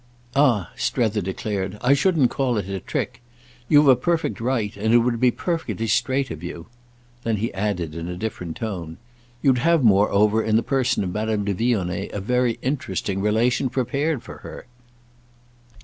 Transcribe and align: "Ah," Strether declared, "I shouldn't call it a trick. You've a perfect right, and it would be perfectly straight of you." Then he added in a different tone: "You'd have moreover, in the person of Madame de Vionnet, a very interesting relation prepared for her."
"Ah," 0.35 0.71
Strether 0.75 1.21
declared, 1.21 1.77
"I 1.79 1.93
shouldn't 1.93 2.31
call 2.31 2.57
it 2.57 2.67
a 2.67 2.79
trick. 2.79 3.21
You've 3.69 3.87
a 3.87 3.95
perfect 3.95 4.41
right, 4.41 4.75
and 4.75 4.95
it 4.95 4.97
would 4.97 5.19
be 5.19 5.29
perfectly 5.29 5.85
straight 5.85 6.31
of 6.31 6.41
you." 6.41 6.65
Then 7.21 7.35
he 7.37 7.53
added 7.53 7.93
in 7.93 8.07
a 8.07 8.17
different 8.17 8.55
tone: 8.57 8.97
"You'd 9.43 9.59
have 9.59 9.83
moreover, 9.83 10.41
in 10.41 10.55
the 10.55 10.63
person 10.63 11.03
of 11.03 11.13
Madame 11.13 11.45
de 11.45 11.53
Vionnet, 11.53 12.11
a 12.13 12.19
very 12.19 12.57
interesting 12.63 13.21
relation 13.21 13.69
prepared 13.69 14.23
for 14.23 14.37
her." 14.39 14.65